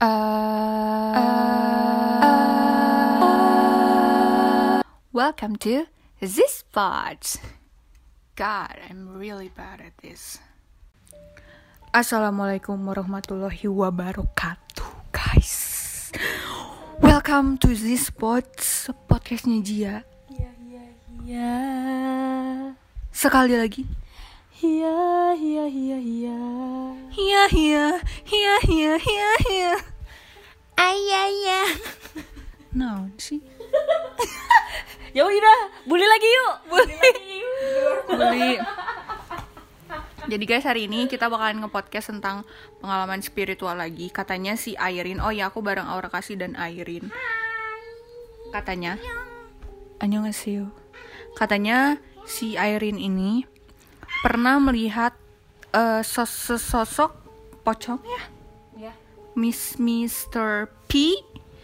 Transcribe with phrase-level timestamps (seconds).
[0.00, 1.20] Uh,
[5.12, 5.84] welcome to
[6.24, 7.36] this part.
[8.32, 10.40] God, I'm really bad at this.
[11.92, 16.16] Assalamualaikum warahmatullahi wabarakatuh, guys.
[17.04, 18.48] Welcome to this pod
[19.04, 20.08] podcastnya Jia.
[20.32, 20.84] Iya iya
[21.28, 21.60] iya.
[23.12, 23.99] Sekali lagi.
[24.60, 26.40] Iya iya iya iya.
[27.08, 27.86] Hiya hiya
[28.28, 29.72] hiya hiya hiya hiya.
[30.76, 31.62] Ayah ya.
[32.76, 33.40] Nah sih.
[35.16, 36.54] Ya udah, bully lagi yuk.
[36.68, 36.98] Bully.
[38.04, 38.52] Beli.
[40.28, 42.44] Jadi guys hari ini kita bakalan nge-podcast tentang
[42.84, 44.12] pengalaman spiritual lagi.
[44.12, 47.08] Katanya si Airin, oh ya aku bareng Aura Kasih dan Airin.
[48.52, 49.00] Katanya,
[49.98, 50.68] annyeonghaseyo.
[51.34, 53.48] Katanya si Airin ini
[54.20, 55.16] pernah melihat
[55.72, 57.12] eh, sos- sosok
[57.62, 58.22] pocong ya,
[58.88, 58.92] Ya.
[59.36, 60.68] Miss Mr.
[60.88, 61.16] P,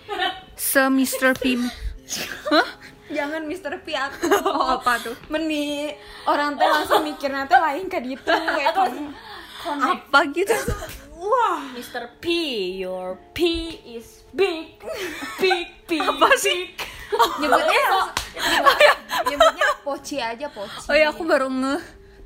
[0.57, 1.37] se Mr.
[1.37, 1.57] P.
[2.53, 2.69] Hah?
[3.07, 3.83] Jangan Mr.
[3.83, 4.27] P aku.
[4.47, 5.15] Oh, apa tuh?
[5.31, 5.95] Meni
[6.27, 8.31] orang teh langsung mikirnya teh lain ke ditu
[8.63, 9.11] ya kamu.
[9.67, 10.55] Apa gitu?
[11.17, 12.13] Wah, Mr.
[12.21, 12.27] P,
[12.79, 13.41] your P
[13.89, 14.79] is big.
[15.39, 15.99] Big P.
[15.99, 16.71] Apa sih?
[17.39, 17.83] Nyebutnya
[19.27, 20.87] nyebutnya poci aja poci.
[20.91, 21.77] Oh ya aku baru nge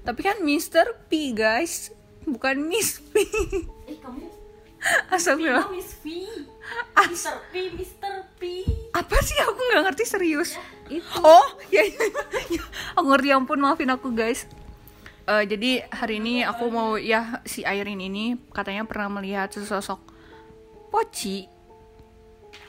[0.01, 0.97] Tapi kan Mr.
[1.07, 1.93] P guys
[2.25, 3.21] Bukan Miss P
[3.87, 4.27] Eh kamu
[5.13, 6.25] Astagfirullah Miss V.
[6.97, 7.37] As- Mr.
[7.53, 8.15] P, Mr.
[8.41, 8.65] P.
[8.97, 10.57] Apa sih aku nggak ngerti serius
[10.89, 11.05] Itu.
[11.21, 12.01] Oh ya, ya,
[12.49, 12.65] ya.
[12.97, 14.49] Aku ngerti ya ampun maafin aku guys
[15.29, 20.01] Eh, Jadi hari ini aku mau ya si Airin ini Katanya pernah melihat sesosok
[20.89, 21.45] Poci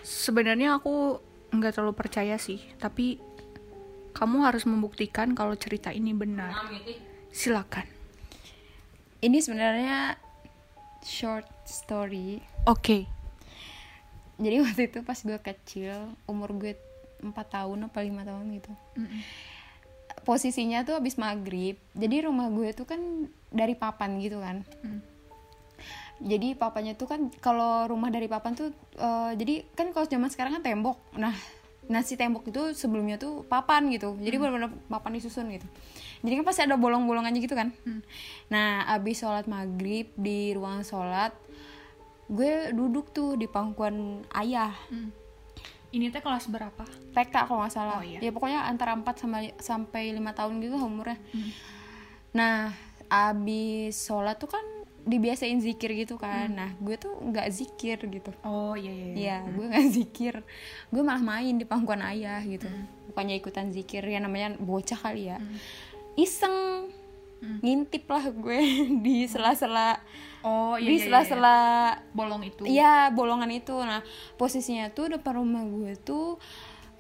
[0.04, 1.16] Sebenarnya aku
[1.50, 3.24] nggak terlalu percaya sih Tapi
[4.12, 6.52] kamu harus membuktikan kalau cerita ini benar
[7.32, 7.88] Silakan.
[9.24, 10.20] Ini sebenarnya
[11.00, 12.44] short story.
[12.68, 13.08] Oke.
[14.36, 16.76] Jadi waktu itu pas gue kecil umur gue
[17.24, 18.72] 4 tahun apa lima tahun gitu.
[20.28, 23.00] Posisinya tuh abis maghrib jadi rumah gue tuh kan
[23.50, 24.68] dari papan gitu kan.
[26.22, 28.70] Jadi papanya tuh kan kalau rumah dari papan tuh
[29.00, 31.00] eh, jadi kan kalau zaman sekarang kan tembok.
[31.18, 31.34] Nah
[31.90, 34.14] nasi tembok itu sebelumnya tuh papan gitu.
[34.20, 35.66] Jadi benar-benar papan disusun gitu.
[36.22, 37.74] Jadi kan pasti ada bolong-bolongannya gitu kan.
[38.54, 41.34] Nah abis sholat maghrib di ruang sholat
[42.32, 44.72] gue duduk tuh di pangkuan ayah.
[45.92, 46.88] Ini teh kelas berapa?
[47.12, 48.00] TK kalau nggak salah.
[48.00, 48.24] Oh, iya.
[48.24, 51.20] ya pokoknya antara 4 sama sampai lima tahun gitu umurnya.
[52.32, 52.72] Nah
[53.12, 54.64] abis sholat tuh kan
[55.02, 56.54] dibiasain zikir gitu kan.
[56.54, 58.30] Nah gue tuh nggak zikir gitu.
[58.46, 59.14] Oh iya iya.
[59.18, 60.34] Iya, gue nggak zikir,
[60.94, 62.70] gue malah main di pangkuan ayah gitu,
[63.10, 65.38] bukannya ikutan zikir ya namanya bocah kali ya,
[66.16, 66.90] iseng,
[67.62, 68.60] ngintip lah gue
[69.06, 69.98] di sela-sela,
[70.42, 72.14] Oh iya di iya, iya, sela-sela, iya.
[72.14, 72.64] bolong itu.
[72.66, 74.02] iya bolongan itu, nah
[74.38, 76.38] posisinya tuh depan rumah gue tuh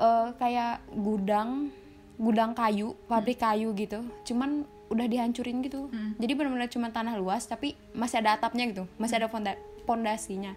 [0.01, 1.69] eh, kayak gudang,
[2.17, 5.87] gudang kayu, pabrik kayu gitu, cuman udah dihancurin gitu,
[6.19, 9.55] jadi benar-benar cuma tanah luas tapi masih ada atapnya gitu, masih ada fonda
[9.87, 10.51] pondasinya.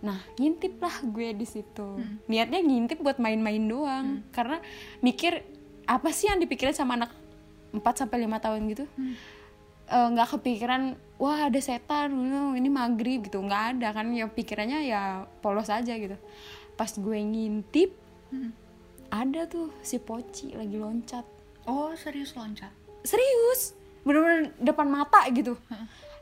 [0.00, 2.00] Nah, ngintip lah gue di situ.
[2.24, 4.24] Niatnya ngintip buat main-main doang.
[4.32, 4.56] Karena
[5.04, 5.44] mikir
[5.84, 7.12] apa sih yang dipikirin sama anak
[7.76, 8.84] 4 sampai 5 tahun gitu?
[9.92, 12.16] Nggak kepikiran wah ada setan,
[12.56, 13.44] ini maghrib gitu.
[13.44, 16.16] nggak ada kan ya pikirannya ya polos aja gitu.
[16.80, 17.92] Pas gue ngintip
[19.12, 21.28] ada tuh si Poci lagi loncat.
[21.68, 22.72] Oh serius loncat.
[23.02, 23.72] Serius,
[24.04, 25.56] bener-bener depan mata gitu.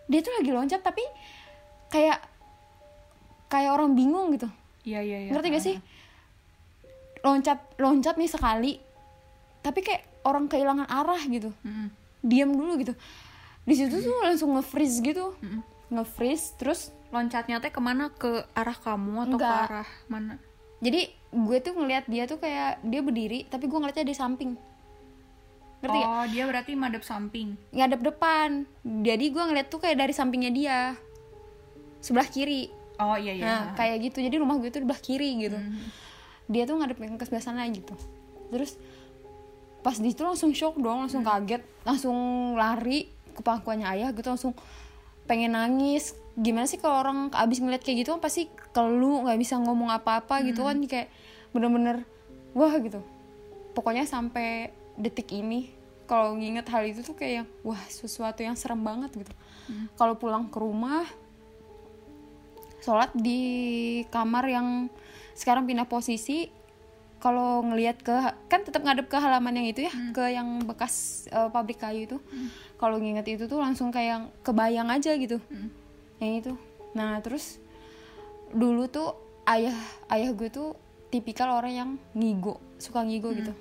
[0.06, 1.02] Dia tuh lagi loncat tapi
[1.88, 2.20] kayak
[3.48, 4.48] kayak orang bingung gitu.
[4.88, 5.30] Iya iya iya.
[5.36, 5.76] ngerti gak sih
[7.20, 8.72] loncat loncat nih sekali
[9.60, 11.90] tapi kayak orang kehilangan arah gitu Mm-mm.
[12.24, 12.94] diam dulu gitu
[13.68, 15.34] di situ tuh langsung nge-freeze gitu
[15.92, 18.12] nge-freeze terus Loncatnya teh ke mana?
[18.12, 19.64] Ke arah kamu atau ke Enggak.
[19.64, 20.36] arah mana?
[20.78, 24.54] jadi gue tuh ngelihat dia tuh kayak dia berdiri tapi gue ngeliatnya di samping
[25.78, 27.54] ngerti gak oh dia berarti madep samping.
[27.70, 30.78] ngadep depan jadi gue ngeliat tuh kayak dari sampingnya dia
[31.98, 33.46] sebelah kiri Oh iya iya.
[33.46, 34.18] Nah, kayak gitu.
[34.18, 35.54] Jadi rumah gue tuh di sebelah kiri gitu.
[35.54, 35.78] Hmm.
[36.50, 37.94] Dia tuh ngadepin ke sebelah sana gitu.
[38.50, 38.74] Terus
[39.86, 41.30] pas di situ langsung shock dong, langsung Hmm.
[41.30, 42.18] kaget, langsung
[42.58, 44.50] lari ke pangkuannya ayah gitu langsung
[45.30, 46.18] pengen nangis.
[46.34, 50.42] Gimana sih kalau orang abis ngeliat kayak gitu kan pasti kelu nggak bisa ngomong apa-apa
[50.42, 50.82] gitu Hmm.
[50.82, 51.08] kan kayak
[51.54, 52.02] bener-bener
[52.50, 52.98] wah gitu.
[53.78, 55.78] Pokoknya sampai detik ini
[56.08, 59.32] kalau nginget hal itu tuh kayak yang, wah sesuatu yang serem banget gitu.
[59.68, 59.86] Hmm.
[59.94, 61.04] Kalau pulang ke rumah
[62.80, 64.88] sholat di kamar yang
[65.36, 66.48] sekarang pindah posisi
[67.20, 68.16] kalau ngelihat ke
[68.48, 72.18] kan tetap ngadep ke halaman yang itu ya ke yang bekas eh, pabrik kayu itu.
[72.80, 75.36] Kalau nginget itu tuh langsung kayak kebayang aja gitu.
[76.24, 76.52] Yang itu.
[76.96, 77.60] Nah terus
[78.48, 79.12] dulu tuh
[79.44, 79.76] ayah
[80.08, 80.72] ayah gue tuh
[81.12, 83.52] tipikal orang yang ngigo suka ngigo gitu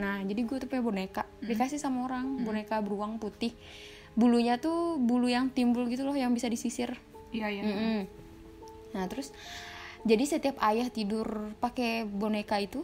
[0.00, 3.52] nah jadi gue tuh punya boneka dikasih sama orang boneka beruang putih
[4.12, 6.96] bulunya tuh bulu yang timbul gitu loh yang bisa disisir
[7.30, 7.62] Iya iya.
[7.62, 7.98] Mm-mm.
[8.90, 9.30] Nah terus
[10.02, 12.82] jadi setiap ayah tidur pakai boneka itu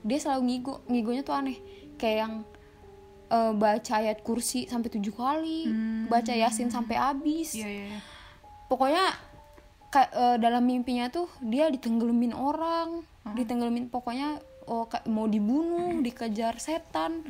[0.00, 1.58] dia selalu ngigo, ngigonya tuh aneh
[1.98, 2.34] kayak yang
[3.26, 5.66] eh, baca ayat kursi sampai tujuh kali,
[6.06, 7.52] baca yasin sampai habis.
[7.52, 7.84] Iya iya.
[7.90, 8.00] iya.
[8.70, 9.04] Pokoknya
[9.88, 13.02] ka- eh, dalam mimpinya tuh dia ditenggelamin orang,
[13.34, 14.38] ditenggelamin pokoknya
[14.68, 17.24] oh, mau dibunuh, dikejar setan,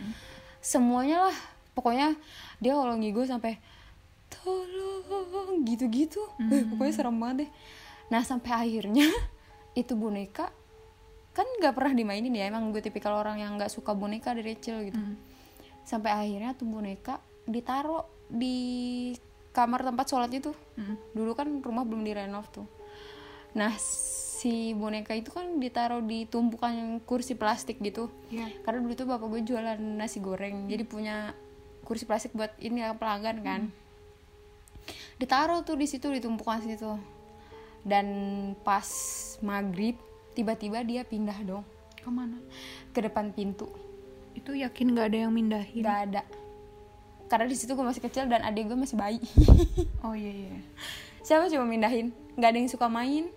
[0.58, 1.38] semuanya lah.
[1.73, 2.19] Pokoknya
[2.58, 3.56] dia kalau ngigo sampai
[4.29, 6.20] tolong gitu-gitu,
[6.50, 7.50] Eh, pokoknya serem banget deh.
[8.11, 9.06] Nah sampai akhirnya
[9.81, 10.50] itu boneka
[11.37, 14.82] kan nggak pernah dimainin ya emang gue tipikal orang yang nggak suka boneka dari kecil
[14.91, 14.99] gitu.
[15.87, 19.14] Sampai akhirnya tuh boneka ditaruh di
[19.55, 20.50] kamar tempat sholat itu
[21.14, 22.67] dulu kan rumah belum direnov tuh.
[23.55, 23.70] Nah
[24.38, 28.06] si boneka itu kan ditaruh di tumpukan kursi plastik gitu.
[28.31, 28.46] Iya.
[28.62, 31.35] karena dulu tuh bapak gue jualan nasi goreng jadi punya
[31.82, 33.61] kursi plastik buat ini pelanggan kan.
[35.19, 36.94] Ditaruh tuh di situ di tumpukan situ.
[37.82, 38.06] Dan
[38.62, 38.87] pas
[39.43, 39.99] maghrib
[40.38, 41.64] tiba-tiba dia pindah dong.
[41.99, 42.38] Ke mana?
[42.94, 43.67] ke depan pintu.
[44.38, 45.82] Itu yakin nggak ada yang mindahin?
[45.82, 46.23] nggak ada.
[47.26, 49.20] Karena di situ gue masih kecil dan adik gue masih bayi.
[50.06, 50.56] Oh iya iya.
[51.26, 52.14] siapa coba mindahin?
[52.38, 53.29] Nggak ada yang suka main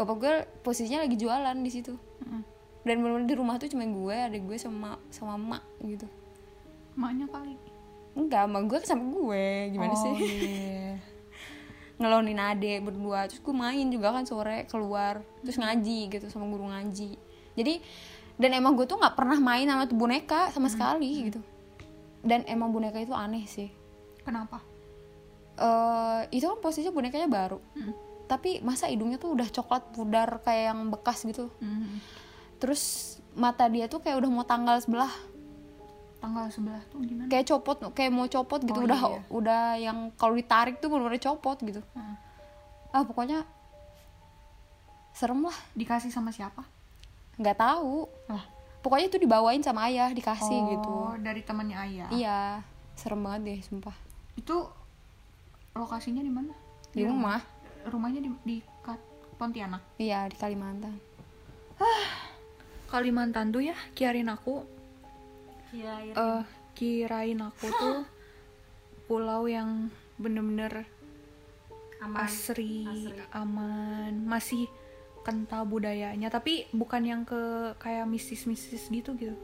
[0.00, 1.94] bapak gue posisinya lagi jualan di situ.
[2.24, 2.44] Mm.
[2.80, 6.08] dan benar-benar di rumah tuh cuma gue adik gue sama sama emak gitu.
[6.96, 7.60] Maknya kali.
[8.16, 9.44] enggak emak gue sama gue.
[9.76, 10.14] Gimana oh, sih?
[10.16, 10.96] Iya.
[12.00, 13.28] ngelonin adek berdua.
[13.28, 15.20] Terus gue main juga kan sore keluar.
[15.44, 17.20] Terus ngaji gitu sama guru ngaji.
[17.52, 17.84] Jadi
[18.40, 21.40] dan emang gue tuh nggak pernah main sama tuh boneka sama sekali gitu.
[22.24, 23.68] Dan emang boneka itu aneh sih.
[24.24, 24.70] Kenapa?
[25.60, 27.60] eh itu kan posisinya bonekanya baru
[28.30, 31.98] tapi masa hidungnya tuh udah coklat pudar kayak yang bekas gitu Hmm.
[32.56, 32.82] terus
[33.32, 35.10] mata dia tuh kayak udah mau tanggal sebelah
[36.20, 37.26] Tanggal sebelah tuh gimana?
[37.26, 39.20] kayak copot kayak mau copot gitu Oh, udah iya.
[39.30, 42.14] udah yang kalau ditarik tuh benar-benar copot gitu Hmm.
[42.90, 43.42] ah pokoknya
[45.10, 46.62] serem lah Dikasih sama siapa?
[47.34, 48.44] nggak tahu Lah.
[48.78, 52.08] pokoknya itu dibawain sama ayah dikasih oh, gitu dari temannya ayah.
[52.10, 52.38] iya
[52.94, 53.96] serem banget deh sumpah
[54.34, 54.68] Itu
[55.72, 56.52] lokasinya di mana?
[56.90, 57.40] di rumah
[57.84, 59.80] Rumahnya di, di Kat- Pontianak.
[59.96, 61.00] iya di Kalimantan
[62.90, 64.66] Kalimantan tuh ya, kirain aku
[65.70, 66.12] Kirain.
[66.12, 66.42] eh
[66.74, 68.02] kirain aku tuh
[69.06, 69.88] pulau yang
[70.18, 70.84] bener-bener
[72.02, 72.16] Aman.
[72.26, 73.20] asri, Asri.
[73.30, 74.66] aman, masih
[75.20, 79.36] kental budayanya, tapi bukan yang ke kayak mistis-mistis gitu gitu.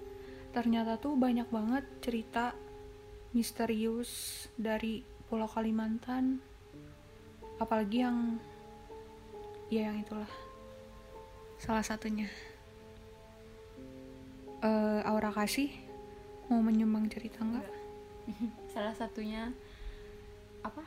[0.57, 2.57] Ternyata tuh banyak banget cerita
[3.31, 4.09] misterius
[4.57, 6.41] dari Pulau Kalimantan,
[7.57, 8.37] apalagi yang
[9.67, 10.29] ya yang itulah
[11.57, 12.29] salah satunya.
[14.61, 15.69] Eh, Aura kasih
[16.49, 17.67] mau menyumbang cerita nggak?
[18.75, 19.53] salah satunya
[20.67, 20.83] apa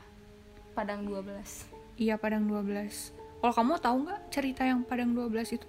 [0.76, 1.24] Padang 12
[1.96, 2.60] Iya Padang 12
[3.40, 5.66] Kalau kamu tahu nggak cerita yang Padang 12 itu?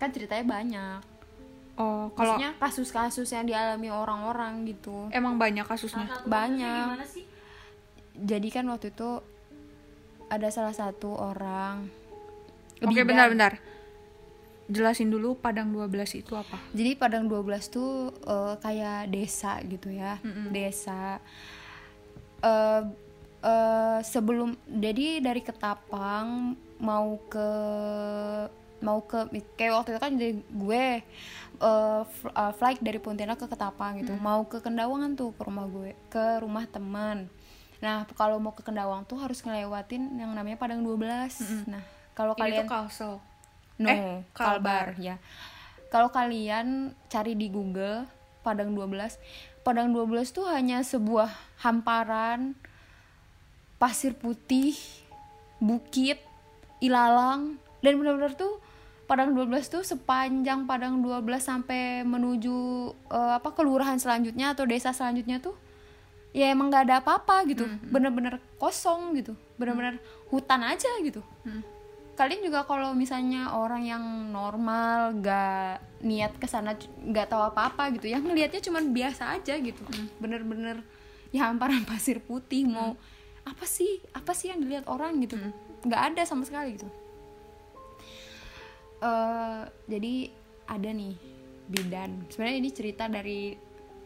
[0.00, 1.00] kan ceritanya banyak
[1.72, 6.04] Oh, kalau kasus-kasus yang dialami orang-orang gitu emang banyak kasusnya.
[6.28, 7.00] Banyak.
[8.12, 9.24] Jadi kan waktu itu
[10.32, 11.92] ada salah satu orang
[12.80, 13.08] Oke, bidan.
[13.12, 13.52] bentar-bentar.
[14.72, 16.56] Jelasin dulu Padang 12 itu apa?
[16.72, 20.16] Jadi Padang 12 tuh eh, kayak desa gitu ya.
[20.48, 21.20] Desa
[22.42, 22.82] eh
[23.44, 27.48] eh, sebelum jadi dari Ketapang mau ke
[28.82, 30.84] mau ke kayak waktu itu kan dari gue
[31.62, 32.02] eh,
[32.58, 34.16] flight dari Pontianak ke Ketapang gitu.
[34.16, 37.28] Mau ke Kendawangan tuh ke rumah gue, ke rumah teman.
[37.82, 41.66] Nah, kalau mau ke Kendawang tuh harus ngelewatin yang namanya Padang 12.
[41.66, 41.82] Nah,
[42.14, 43.12] kalau Ini kalian tuh Kalsel.
[43.82, 44.94] No, Eh, Kalbar.
[44.96, 45.18] ya.
[45.90, 48.06] Kalau kalian cari di Google
[48.40, 49.18] Padang 12,
[49.60, 51.28] Padang 12 tuh hanya sebuah
[51.60, 52.54] hamparan
[53.76, 54.78] pasir putih,
[55.58, 56.22] bukit,
[56.78, 58.62] ilalang dan benar-benar tuh
[59.02, 62.54] Padang 12 tuh sepanjang Padang 12 sampai menuju
[63.10, 65.58] eh, apa kelurahan selanjutnya atau desa selanjutnya tuh
[66.32, 67.68] ya emang nggak ada apa-apa gitu.
[67.88, 69.36] Bener-bener kosong gitu.
[69.60, 70.00] Bener-bener
[70.32, 71.20] hutan aja gitu.
[72.12, 78.10] Kalian juga kalau misalnya orang yang normal gak niat ke sana nggak tahu apa-apa gitu
[78.12, 79.80] yang ngelihatnya cuman biasa aja gitu.
[80.20, 80.80] Bener-bener
[81.32, 82.96] ya hamparan pasir putih mau
[83.42, 85.36] apa sih apa sih yang dilihat orang gitu.
[85.84, 86.88] Nggak ada sama sekali gitu.
[89.02, 90.14] Eh, jadi
[90.70, 91.14] ada nih
[91.66, 92.22] bidan.
[92.30, 93.58] Sebenarnya ini cerita dari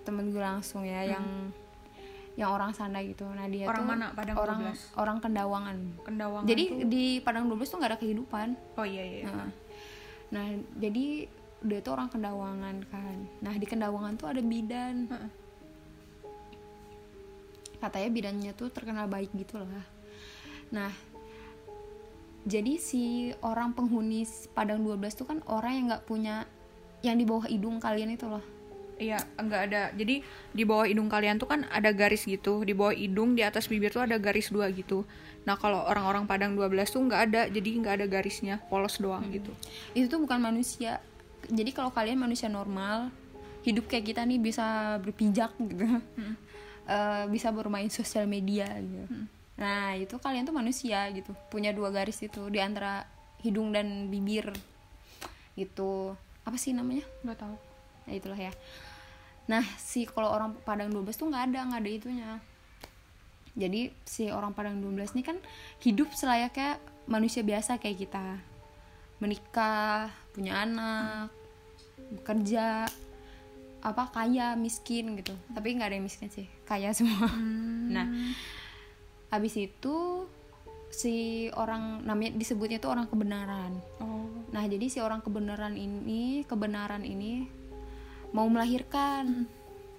[0.09, 1.53] temen gue langsung ya yang
[2.37, 3.25] yang orang sana gitu.
[3.25, 4.07] Nah dia Orang tuh mana?
[4.13, 5.01] Padang orang 12?
[5.01, 5.77] orang Kendawangan.
[6.05, 8.49] Kendawangan jadi tuh- di Padang 12 tuh nggak ada kehidupan.
[8.77, 9.25] Oh iya iya.
[9.25, 9.49] Nah,
[10.31, 11.27] nah jadi
[11.65, 13.17] dia tuh orang Kendawangan kan.
[13.41, 15.09] Nah di Kendawangan tuh ada bidan.
[15.09, 15.31] Heeh.
[17.77, 19.85] katanya bidannya tuh terkenal baik gitu lah
[20.73, 20.91] nah
[22.47, 24.25] jadi si orang penghuni
[24.55, 26.49] Padang 12 tuh kan orang yang nggak punya
[27.05, 28.43] yang di bawah hidung kalian itu loh
[28.97, 29.83] Iya, enggak ada.
[29.93, 32.65] Jadi di bawah hidung kalian tuh kan ada garis gitu.
[32.65, 35.05] Di bawah hidung, di atas bibir tuh ada garis dua gitu.
[35.45, 37.43] Nah, kalau orang-orang Padang 12 tuh nggak ada.
[37.47, 39.53] Jadi nggak ada garisnya, polos doang gitu.
[39.93, 40.99] itu tuh bukan manusia
[41.47, 43.07] jadi kalau kalian manusia normal
[43.63, 45.87] hidup kayak kita nih bisa berpijak gitu
[46.87, 49.07] Eh, bisa bermain sosial media gitu
[49.55, 53.03] nah itu kalian tuh manusia gitu punya dua garis itu di antara
[53.43, 54.55] hidung dan bibir
[55.55, 57.57] gitu apa sih namanya Nggak tahu.
[58.07, 58.53] nah itulah ya
[59.47, 62.31] nah si kalau orang Padang 12 tuh nggak ada nggak ada itunya.
[63.57, 65.39] Jadi si orang Padang 12 ini kan
[65.81, 66.77] hidup selayaknya
[67.09, 68.39] manusia biasa kayak kita.
[69.23, 71.33] Menikah punya anak
[72.21, 72.85] bekerja
[73.81, 75.33] apa kaya miskin gitu.
[75.55, 77.31] Tapi nggak ada yang miskin sih kaya semua.
[77.95, 78.07] Nah
[79.31, 80.27] habis itu
[80.91, 83.73] si orang namanya disebutnya tuh orang kebenaran.
[84.01, 84.27] Oh.
[84.55, 87.45] Nah, jadi si orang kebenaran ini, kebenaran ini
[88.37, 89.49] mau melahirkan.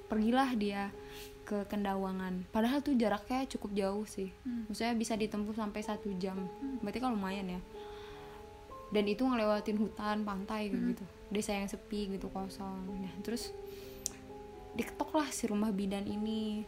[0.06, 0.94] Pergilah dia
[1.42, 2.46] ke Kendawangan.
[2.54, 4.30] Padahal tuh jaraknya cukup jauh sih.
[4.70, 6.46] Maksudnya bisa ditempuh sampai satu jam.
[6.86, 7.62] Berarti kalau lumayan ya.
[8.94, 11.04] Dan itu ngelewatin hutan, pantai kayak gitu.
[11.34, 12.88] Desa yang sepi gitu kosong.
[12.88, 13.52] Nah, terus
[14.78, 16.62] diketoklah si rumah bidan ini.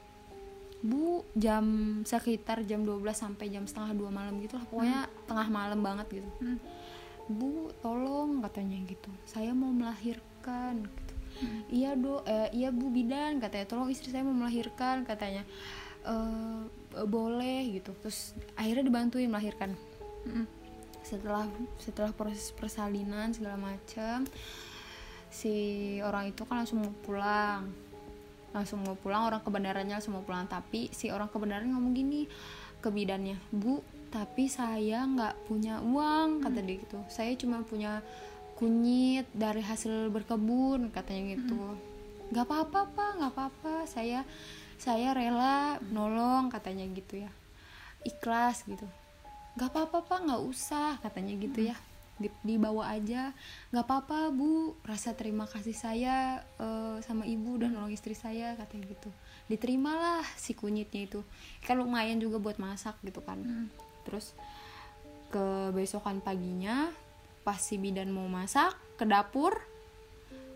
[0.80, 1.64] Bu, jam
[2.08, 4.66] sekitar jam 12 sampai jam setengah dua malam gitu lah.
[4.68, 6.30] Pokoknya tengah malam banget gitu.
[7.28, 9.12] Bu, tolong katanya gitu.
[9.28, 10.88] Saya mau melahirkan
[11.70, 12.26] Iya, Do.
[12.26, 13.66] Eh, iya, Bu bidan katanya.
[13.70, 15.46] Tolong istri saya mau melahirkan katanya.
[16.06, 16.62] Eh,
[17.06, 17.94] boleh gitu.
[18.04, 19.78] Terus akhirnya dibantuin melahirkan.
[21.06, 21.48] Setelah
[21.80, 24.28] setelah proses persalinan segala macam
[25.30, 25.54] si
[26.02, 27.70] orang itu kan langsung mau pulang
[28.50, 32.26] langsung mau pulang orang kebenarannya langsung mau pulang tapi si orang kebenaran ngomong gini
[32.82, 33.78] ke bidannya bu
[34.10, 38.02] tapi saya nggak punya uang kata dia gitu saya cuma punya
[38.60, 41.56] kunyit dari hasil berkebun katanya gitu.
[42.36, 43.74] Nggak apa-apa pak nggak apa-apa.
[43.88, 44.28] Saya
[44.76, 47.32] saya rela nolong katanya gitu ya.
[48.04, 48.84] Ikhlas gitu.
[49.56, 51.78] Nggak apa-apa pak nggak usah katanya gitu ya.
[52.20, 53.32] Di- dibawa aja.
[53.72, 54.76] Nggak apa-apa bu.
[54.84, 59.10] Rasa terima kasih saya eh, sama ibu dan nolong istri saya katanya gitu.
[59.48, 61.24] Diterimalah si kunyitnya itu.
[61.64, 63.40] Kan lumayan juga buat masak gitu kan.
[64.04, 64.36] Terus
[65.32, 66.92] kebesokan paginya
[67.42, 69.56] pas si bidan mau masak ke dapur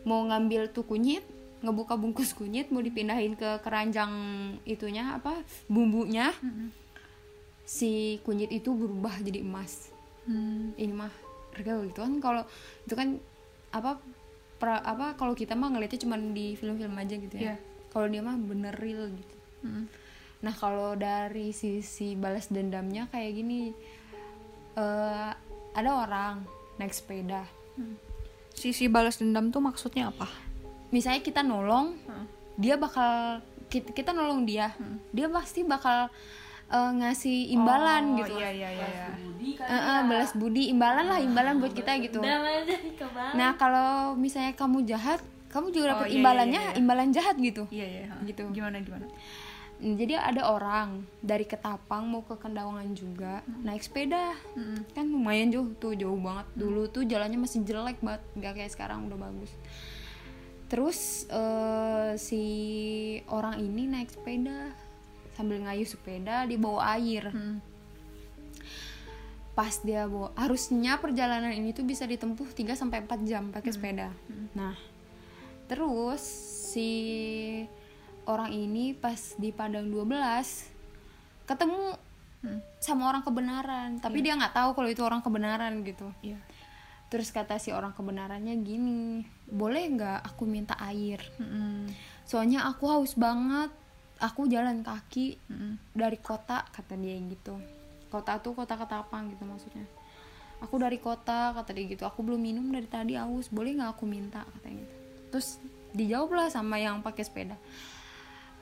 [0.03, 1.23] mau ngambil tuh kunyit
[1.59, 4.11] ngebuka bungkus kunyit mau dipindahin ke keranjang
[4.63, 6.35] itunya apa bumbunya
[7.63, 9.89] si kunyit itu berubah jadi emas
[10.23, 10.71] Hmm.
[10.77, 11.11] ini mah
[11.53, 12.47] regal gitu kan kalau
[12.81, 13.19] itu kan
[13.69, 13.99] apa
[14.55, 17.55] pra- apa kalau kita mah ngeliatnya cuma di film-film aja gitu ya Iya.
[17.89, 19.83] kalau dia mah bener real gitu Hmm.
[20.39, 23.75] nah kalau dari sisi balas dendamnya kayak gini
[24.73, 25.31] eh
[25.73, 27.43] ada orang naik sepeda
[28.53, 30.29] Sisi balas dendam tuh maksudnya apa?
[30.89, 32.25] misalnya kita nolong Heeh.
[32.55, 34.77] dia bakal kita, kita nolong dia
[35.09, 36.05] dia pasti bakal
[36.69, 38.87] eh, ngasih imbalan Oh, gitu Iya iya iya.
[38.87, 39.07] iya.
[39.17, 42.21] Budi kali Eh, eh, balas budi imbalan lah imbalan buat kita gitu
[43.33, 45.17] nah kalau misalnya kamu jahat
[45.49, 46.79] kamu juga Oh, dapat iya, iya, imbalannya iya, iya.
[46.81, 48.05] imbalan jahat gitu Iya iya.
[48.21, 48.41] Gitu.
[48.49, 49.05] Gimana gimana?
[49.83, 54.31] Hmm, jadi ada orang dari Ketapang mau ke Kendawangan juga naik sepeda.
[54.95, 56.47] Kan lumayan jauh tuh jauh banget.
[56.55, 59.51] Dulu tuh jalannya masih jelek banget nggak kayak sekarang udah bagus.
[60.71, 62.43] Terus eh, si
[63.27, 64.71] orang ini naik sepeda.
[65.35, 67.27] Sambil ngayuh sepeda di bawah air.
[67.27, 67.59] Hmm.
[69.53, 74.09] pas dia bawa harusnya perjalanan ini tuh bisa ditempuh 3 sampai 4 jam pakai sepeda.
[74.57, 74.73] Nah,
[75.69, 76.25] terus
[76.73, 76.89] si
[78.27, 80.73] orang ini pas di Padang 12
[81.43, 81.99] ketemu
[82.83, 86.11] sama orang kebenaran, tapi dia nggak tahu kalau itu orang kebenaran gitu.
[86.19, 86.35] Iya.
[87.07, 91.23] Terus kata si orang kebenarannya gini, boleh nggak aku minta air?
[91.39, 91.87] Mm-mm.
[92.27, 93.71] Soalnya aku haus banget,
[94.19, 95.79] aku jalan kaki Mm-mm.
[95.95, 97.55] dari kota kata dia gitu.
[98.11, 99.87] Kota tuh kota ketapang gitu maksudnya.
[100.59, 102.03] Aku dari kota kata dia gitu.
[102.03, 103.47] Aku belum minum dari tadi haus.
[103.47, 104.43] Boleh nggak aku minta?
[104.59, 104.95] katanya gitu.
[105.31, 105.47] Terus
[105.95, 107.55] dijawab lah sama yang pakai sepeda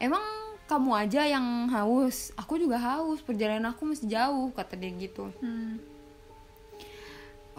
[0.01, 0.23] emang
[0.65, 2.33] kamu aja yang haus?
[2.33, 5.29] Aku juga haus perjalanan aku masih jauh kata dia gitu.
[5.39, 5.77] Hmm.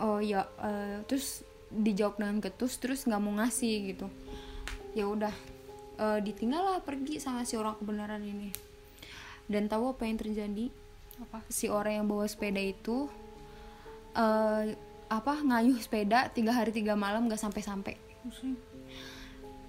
[0.03, 4.07] oh ya eh, terus dijawab dengan ketus terus nggak mau ngasih gitu.
[4.99, 5.33] Ya udah
[6.03, 8.51] eh, ditinggal lah pergi sama si orang kebenaran ini.
[9.47, 10.67] Dan tahu apa yang terjadi?
[11.23, 11.45] Apa?
[11.47, 13.07] Si orang yang bawa sepeda itu
[14.13, 14.77] eh
[15.13, 17.95] apa ngayuh sepeda tiga hari tiga malam gak sampai sampai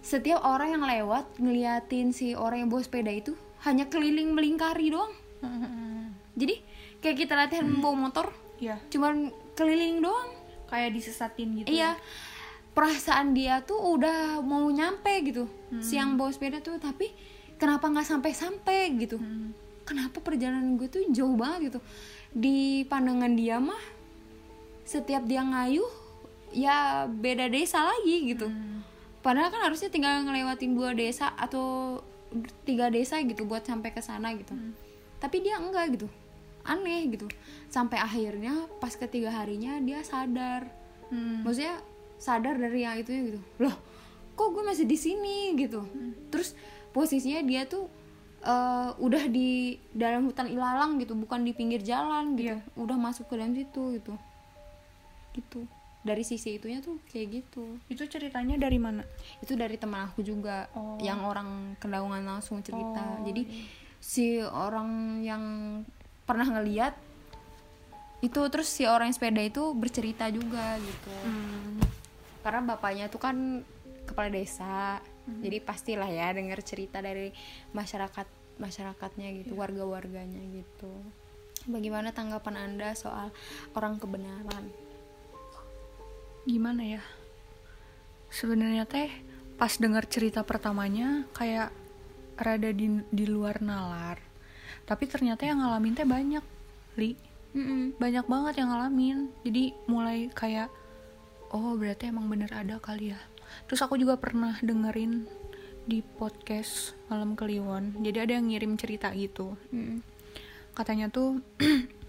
[0.04, 3.34] setiap orang yang lewat ngeliatin si orang yang bawa sepeda itu
[3.64, 5.16] hanya keliling melingkari doang.
[6.40, 6.60] Jadi
[7.00, 8.28] kayak kita latihan bawa motor
[8.64, 10.30] Iya, cuman keliling doang.
[10.72, 11.70] Kayak disesatin gitu.
[11.70, 12.00] iya.
[12.74, 15.46] perasaan dia tuh udah mau nyampe gitu
[15.78, 17.14] siang bawa sepeda tuh tapi
[17.62, 19.22] kenapa nggak sampai sampai gitu
[19.86, 21.80] kenapa perjalanan gue tuh jauh banget gitu?
[22.34, 23.78] Di pandangan dia mah
[24.90, 25.86] setiap dia ngayuh
[26.50, 28.50] ya beda desa lagi gitu
[29.24, 31.98] padahal kan harusnya tinggal ngelewatin dua desa atau
[32.68, 34.54] tiga desa gitu buat sampai ke sana gitu.
[35.18, 36.08] Tapi dia enggak gitu.
[36.68, 37.32] Aneh gitu.
[37.72, 40.70] Sampai akhirnya pas ketiga harinya dia sadar.
[41.14, 41.46] Hmm.
[41.46, 41.78] maksudnya
[42.18, 43.40] sadar dari yang itu gitu.
[43.64, 43.76] Loh
[44.34, 45.88] kok gue masih di sini gitu?
[46.34, 46.58] Terus
[46.92, 47.86] posisinya dia tuh
[48.44, 52.58] eh, udah di dalam hutan ilalang gitu bukan di pinggir jalan gitu.
[52.58, 52.66] Iya.
[52.76, 54.14] udah masuk ke dalam situ gitu.
[55.38, 55.64] Gitu
[56.04, 57.80] dari sisi itunya tuh kayak gitu.
[57.88, 59.02] Itu ceritanya dari mana?
[59.40, 61.00] itu dari teman aku juga Oh.
[61.00, 63.00] yang orang kendaungan langsung cerita.
[63.20, 63.48] Oh, jadi
[64.04, 65.44] si orang yang
[66.28, 66.96] pernah ngeliat
[68.24, 71.12] itu terus si orang yang sepeda itu bercerita juga gitu.
[71.28, 71.80] Hmm.
[72.44, 73.64] karena bapaknya tuh kan
[74.04, 75.00] kepala desa
[75.40, 77.32] jadi pastilah ya dengar cerita dari
[77.72, 78.28] masyarakat
[78.60, 80.92] masyarakatnya gitu warga-warganya gitu.
[81.64, 83.32] Bagaimana tanggapan anda soal
[83.72, 84.68] orang kebenaran
[86.44, 87.04] Gimana ya?
[88.28, 89.10] Sebenarnya teh
[89.56, 91.72] pas dengar cerita pertamanya kayak
[92.36, 94.20] rada di di luar nalar.
[94.84, 96.44] Tapi ternyata yang ngalamin teh banyak,
[97.00, 97.16] Li.
[97.54, 97.96] Mm-mm.
[98.02, 99.18] Banyak banget yang ngalamin.
[99.46, 100.68] Jadi mulai kayak
[101.54, 103.20] oh berarti emang bener ada kali ya.
[103.70, 105.30] Terus aku juga pernah dengerin
[105.86, 108.02] di podcast Malam Kliwon.
[108.02, 109.56] Jadi ada yang ngirim cerita gitu.
[109.72, 110.02] Mm-mm.
[110.74, 111.38] katanya tuh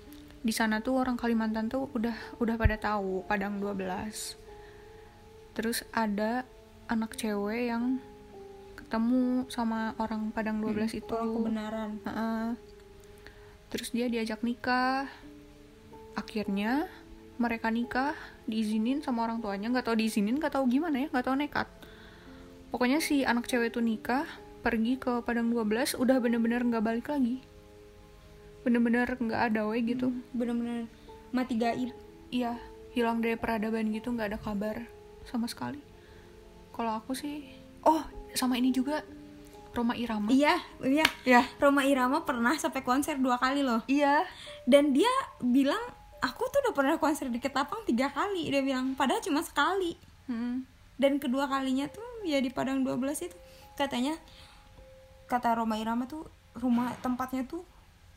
[0.45, 4.37] di sana tuh orang Kalimantan tuh udah udah pada tahu Padang 12
[5.57, 6.45] terus ada
[6.85, 7.97] anak cewek yang
[8.77, 11.15] ketemu sama orang Padang 12 itu.
[11.15, 11.91] orang kebenaran.
[12.05, 12.47] Heeh.
[13.73, 15.11] terus dia diajak nikah.
[16.15, 16.87] Akhirnya
[17.43, 18.15] mereka nikah
[18.47, 19.67] diizinin sama orang tuanya.
[19.73, 21.67] Nggak tahu diizinin nggak tahu gimana ya nggak tahu nekat.
[22.71, 24.29] Pokoknya si anak cewek itu nikah
[24.63, 27.43] pergi ke Padang 12 udah bener-bener nggak balik lagi
[28.65, 30.11] bener-bener nggak ada we gitu.
[30.33, 30.89] Bener-bener
[31.31, 31.93] mati gaib.
[32.33, 32.59] Iya
[32.95, 34.77] hilang dari peradaban gitu nggak ada kabar
[35.27, 35.83] sama sekali.
[36.73, 37.45] Kalau aku sih
[37.85, 39.05] oh sama ini juga
[39.75, 40.31] Roma Irama.
[40.31, 41.07] Iya iya.
[41.27, 43.83] Ya Roma Irama pernah sampai konser dua kali loh.
[43.91, 44.25] Iya.
[44.65, 45.11] Dan dia
[45.43, 45.81] bilang
[46.23, 48.95] aku tuh udah pernah konser di Ketapang tiga kali dia bilang.
[48.95, 50.15] Padahal cuma sekali.
[50.25, 50.65] Hmm.
[50.97, 53.37] dan kedua kalinya tuh ya di Padang 12 itu
[53.77, 54.17] katanya
[55.27, 56.25] kata Roma Irama tuh
[56.57, 57.67] rumah tempatnya tuh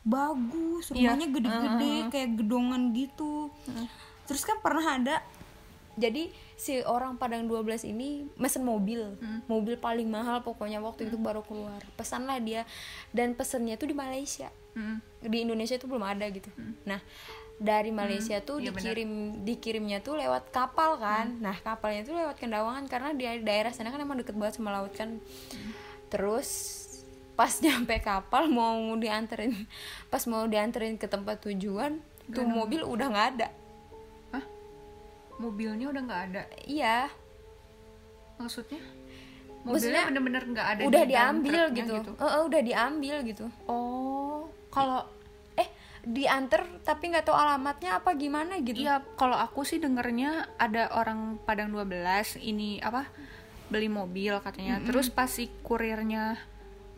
[0.08, 1.12] bagus Iya.
[1.12, 3.52] rumahnya gede-gede kayak gedongan gitu.
[4.24, 5.16] Terus kan pernah ada
[5.98, 9.18] jadi si orang Padang 12 ini mesen mobil.
[9.46, 11.82] Mobil paling mahal pokoknya waktu itu baru keluar.
[11.98, 12.62] Pesanlah dia.
[13.10, 14.48] Dan pesennya tuh di Malaysia.
[14.78, 15.02] Hmm.
[15.18, 16.46] di Indonesia tuh belum ada gitu.
[16.86, 17.02] Nah,
[17.58, 18.94] dari Malaysia tuh iya benar.
[18.94, 19.10] dikirim
[19.42, 21.34] dikirimnya tuh lewat kapal kan.
[21.42, 24.94] Nah, kapalnya tuh lewat Kendawangan karena di daerah sana kan emang deket banget sama laut
[24.94, 25.18] kan.
[26.06, 26.46] Terus
[27.38, 29.54] pas nyampe kapal mau dianterin
[30.10, 32.02] pas mau dianterin ke tempat tujuan
[32.34, 33.48] tuh mobil udah nggak ada.
[34.34, 34.44] Hah?
[35.38, 37.06] mobilnya udah nggak ada Iya,
[38.42, 38.82] maksudnya
[39.62, 42.12] mobilnya bener-bener nggak ada udah di diambil truknya gitu.
[42.18, 43.46] Eh, eh, udah diambil gitu.
[43.70, 45.06] oh kalau
[45.58, 45.68] Eh,
[46.06, 48.78] diantar tapi nggak tahu alamatnya apa gimana gitu.
[48.86, 53.10] Iya, kalau aku sih dengernya ada orang Padang 12 ini apa
[53.66, 54.78] beli mobil katanya.
[54.86, 56.38] Terus pas si kurirnya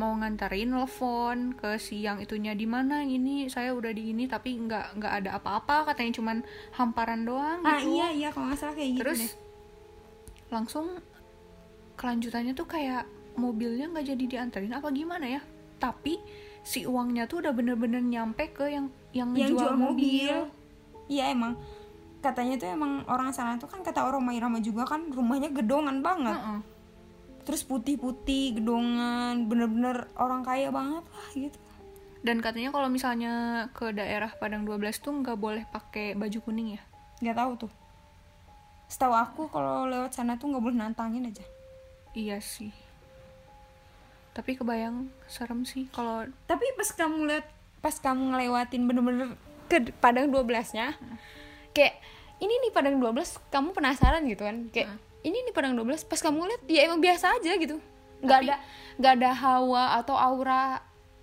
[0.00, 4.56] mau nganterin telepon ke si yang itunya di mana ini saya udah di ini tapi
[4.56, 6.36] nggak nggak ada apa-apa katanya cuman
[6.72, 8.00] hamparan doang Ah gitu.
[8.00, 9.32] iya iya kalau nggak salah kayak gitu Terus deh.
[10.48, 10.86] langsung
[11.94, 13.04] kelanjutannya tuh kayak
[13.36, 15.40] mobilnya nggak jadi dianterin apa gimana ya?
[15.76, 16.16] Tapi
[16.60, 20.36] si uangnya tuh udah bener-bener nyampe ke yang yang, yang jual, jual mobil.
[21.08, 21.60] Iya emang
[22.20, 26.36] katanya tuh emang orang sana tuh kan kata orang Irama juga kan rumahnya gedongan banget.
[26.36, 26.58] Heeh.
[27.44, 31.58] Terus putih-putih gedongan, bener-bener orang kaya banget lah gitu.
[32.20, 36.82] Dan katanya kalau misalnya ke daerah Padang 12 tuh nggak boleh pakai baju kuning ya?
[37.24, 37.72] Gak tahu tuh.
[38.92, 41.44] Setahu aku kalau lewat sana tuh nggak boleh nantangin aja.
[42.12, 42.74] Iya sih.
[44.36, 47.46] Tapi kebayang serem sih kalau Tapi pas kamu lihat
[47.80, 49.28] pas kamu ngelewatin bener-bener
[49.72, 50.98] ke Padang 12-nya
[51.72, 51.96] kayak
[52.42, 53.16] ini nih Padang 12
[53.48, 57.36] kamu penasaran gitu kan kayak ini nih Padang 12 pas kamu lihat ya emang biasa
[57.36, 57.76] aja gitu.
[58.20, 58.56] Nggak Tapi- ada
[59.00, 60.80] nggak ada hawa atau aura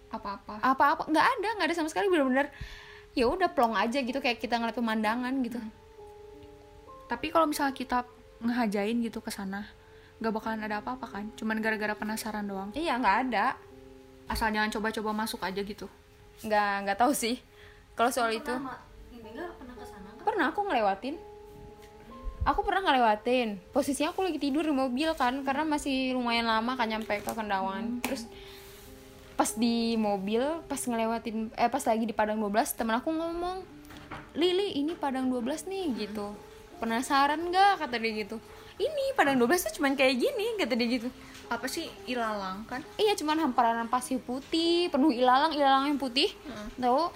[0.08, 0.64] apa-apa.
[0.64, 2.08] apa-apa nggak ada nggak ada sama sekali.
[2.10, 2.50] Bener-bener
[3.18, 5.58] ya udah plong aja gitu kayak kita ngeliat pemandangan gitu.
[7.08, 8.04] Tapi kalau misalnya kita
[8.44, 9.66] ngehajain gitu ke sana
[10.18, 11.26] nggak bakalan ada apa-apa kan?
[11.38, 12.70] Cuman gara-gara penasaran doang.
[12.74, 13.54] Iya nggak ada.
[14.28, 15.86] Asal jangan coba-coba masuk aja gitu.
[16.42, 17.38] Nggak nggak tahu sih.
[17.98, 18.50] Kalau soal itu.
[18.50, 20.24] Pernah, pernah ke sana kan?
[20.26, 21.16] pernah aku ngelewatin
[22.48, 23.60] aku pernah ngelewatin.
[23.76, 28.00] Posisinya aku lagi tidur di mobil kan karena masih lumayan lama kan nyampe ke Kendawan.
[28.00, 28.24] Terus
[29.36, 33.62] pas di mobil pas ngelewatin eh pas lagi di Padang 12 temen aku ngomong
[34.34, 36.32] Lili ini Padang 12 nih gitu.
[36.80, 37.84] Penasaran nggak?
[37.84, 38.40] kata dia gitu.
[38.80, 41.10] Ini Padang 12 tuh cuman kayak gini kata dia gitu.
[41.52, 42.80] Apa sih ilalang kan?
[42.96, 46.32] Iya cuman hamparan pasir putih penuh ilalang ilalang yang putih.
[46.80, 47.12] Tahu?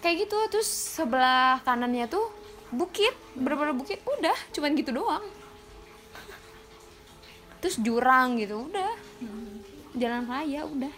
[0.00, 2.43] Kayak gitu terus sebelah kanannya tuh
[2.74, 5.24] bukit bener-bener bukit udah cuman gitu doang.
[7.62, 8.92] Terus jurang gitu udah.
[9.94, 10.94] Jalan raya udah.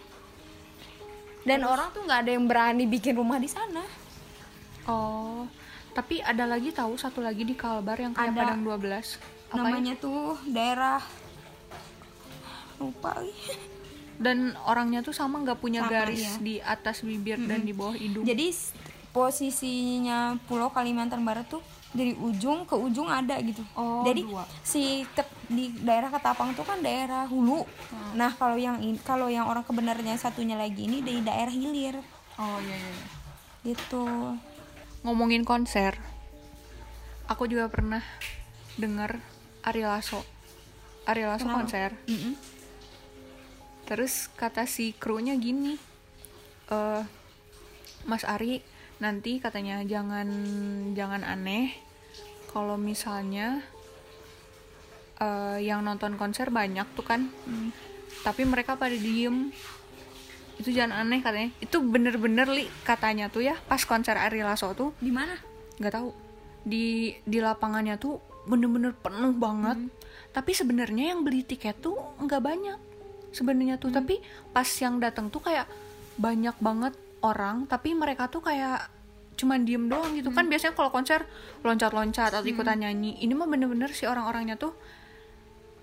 [1.47, 3.85] Dan orang tuh nggak ada yang berani bikin rumah di sana.
[4.89, 5.47] Oh
[5.97, 8.53] tapi ada lagi tahu satu lagi di Kalbar yang kayak Ada.
[8.53, 9.63] Padang 12 apa ya?
[9.65, 11.01] namanya tuh daerah
[12.77, 13.33] lupa lagi.
[14.21, 16.33] Dan orangnya tuh sama nggak punya Sama, garis iya.
[16.37, 18.29] di atas bibir dan di bawah hidung.
[18.29, 18.53] Jadi
[19.17, 23.65] posisinya Pulau Kalimantan Barat tuh dari ujung ke ujung ada gitu.
[23.73, 24.45] Oh, Jadi dua.
[24.61, 27.65] si ke- di daerah Ketapang tuh kan daerah hulu.
[27.65, 28.13] Hmm.
[28.13, 31.97] Nah kalau yang kalau yang orang kebenarnya satunya lagi ini di daerah hilir
[32.37, 33.07] oh iya iya, iya.
[33.73, 34.05] gitu.
[35.01, 35.97] ngomongin konser
[37.25, 38.01] aku juga pernah
[38.77, 39.17] denger
[39.65, 40.21] Ari Lasso
[41.09, 41.57] Ari Lasso Kenapa?
[41.65, 41.89] konser
[43.87, 45.79] terus kata si krunya gini
[46.69, 47.03] eh
[48.05, 48.61] Mas Ari
[48.97, 50.27] nanti katanya jangan
[50.97, 51.73] jangan aneh.
[52.49, 53.61] Kalau misalnya
[55.21, 57.29] eh, yang nonton konser banyak tuh kan.
[58.25, 59.53] Tapi mereka pada diem.
[60.57, 61.49] Itu jangan aneh katanya.
[61.61, 64.93] Itu bener-bener li katanya tuh ya pas konser Ari Lasso tuh.
[64.97, 65.37] Di mana?
[65.77, 66.09] nggak tahu.
[66.65, 68.17] Di di lapangannya tuh
[68.49, 69.77] bener-bener penuh banget.
[70.33, 72.79] Tapi sebenarnya yang beli tiket tuh nggak banyak
[73.31, 73.93] sebenarnya tuh.
[73.93, 74.17] Tapi
[74.49, 75.69] pas yang datang tuh kayak
[76.17, 78.89] banyak banget orang tapi mereka tuh kayak
[79.33, 81.21] cuman diem doang gitu kan biasanya kalau konser
[81.61, 84.73] loncat-loncat atau ikutan nyanyi ini mah bener-bener si orang-orangnya tuh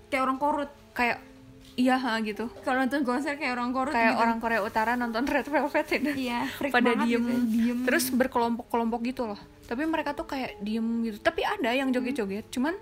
[0.05, 0.71] Kayak orang korut.
[0.93, 1.17] kayak
[1.75, 3.91] iya ha, gitu Kalau nonton konser kayak orang korut.
[3.91, 4.21] kayak gitu.
[4.21, 6.39] orang Korea Utara nonton Red Velvet itu Iya.
[6.69, 7.19] pada diem.
[7.19, 7.77] gitu, diem.
[7.83, 12.75] terus berkelompok-kelompok gitu loh tapi mereka tuh kayak diem gitu tapi ada yang joget-joget cuman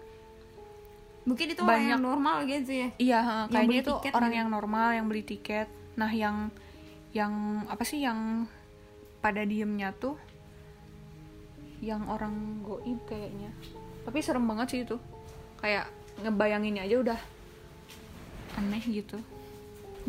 [1.23, 1.89] mungkin itu orang banyak.
[1.89, 2.87] yang normal gitu ya.
[2.99, 4.39] iya ha, kayaknya itu tiket orang gitu.
[4.41, 6.51] yang normal yang beli tiket nah yang
[7.13, 8.49] yang apa sih yang
[9.21, 10.17] pada diemnya tuh
[11.79, 13.53] yang orang goib kayaknya
[14.03, 14.97] tapi serem banget sih itu
[15.61, 15.87] kayak
[16.25, 17.19] ngebayanginnya aja udah
[18.59, 19.17] aneh gitu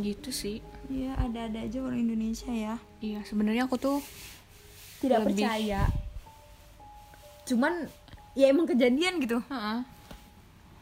[0.00, 2.76] gitu sih Iya ada-ada aja orang Indonesia ya.
[3.00, 4.04] iya sebenarnya aku tuh
[5.00, 5.44] tidak Lebih.
[5.44, 5.82] percaya
[7.44, 7.88] cuman
[8.36, 9.80] ya emang kejadian gitu Heeh.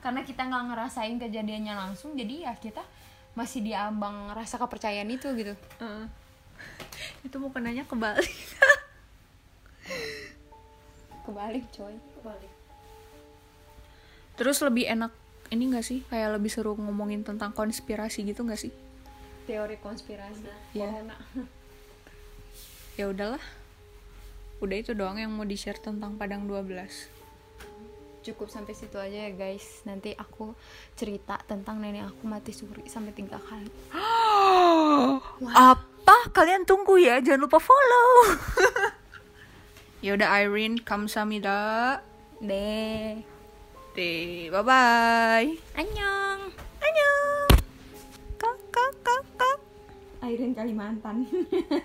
[0.03, 2.83] karena kita nggak ngerasain kejadiannya langsung jadi ya kita
[3.33, 5.55] masih diambang rasa kepercayaan itu gitu.
[5.81, 6.05] Heeh.
[7.27, 8.33] itu mau kenanya kebalik.
[11.25, 11.97] Kebalik coy.
[12.23, 12.55] Balik.
[14.33, 15.12] terus lebih enak
[15.51, 16.01] ini gak sih?
[16.09, 18.73] Kayak lebih seru ngomongin tentang konspirasi gitu gak sih?
[19.45, 20.47] Teori konspirasi.
[20.73, 20.88] Iya.
[20.88, 21.16] corona
[22.97, 23.42] ya udahlah.
[24.62, 27.22] Udah itu doang yang mau di share tentang Padang 12
[28.23, 29.83] cukup sampai situ aja ya guys.
[29.85, 30.55] Nanti aku
[30.95, 33.69] cerita tentang nenek aku mati suri sampai tiga kali.
[35.75, 36.17] Apa?
[36.31, 38.09] Kalian tunggu ya jangan lupa follow.
[40.03, 42.03] Ya udah Irene kamsamida
[42.43, 43.23] deh.
[43.95, 45.47] Deh bye bye
[45.79, 46.51] annyeong.
[46.83, 47.51] Annyeong.
[48.35, 49.59] Kak kak kak kak.
[50.27, 51.23] Airin Kalimantan